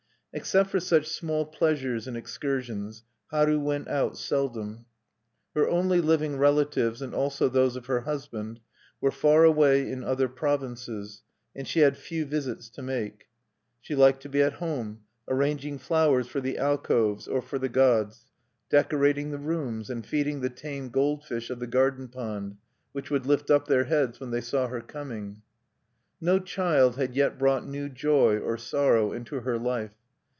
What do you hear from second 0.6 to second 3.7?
for such small pleasures and excursions, Haru